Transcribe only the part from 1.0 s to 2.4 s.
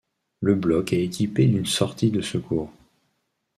équipé d'une sortie de